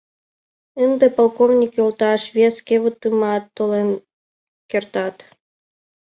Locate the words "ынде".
0.83-1.05